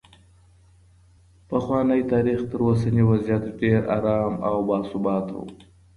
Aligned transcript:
پخوانی 1.49 2.01
تاریخ 2.11 2.39
تر 2.49 2.59
اوسني 2.67 3.03
وضعیت 3.09 3.43
ډېر 3.61 3.81
ارام 3.97 4.33
او 4.47 4.55
باثباته 4.67 5.33
و. 5.39 5.43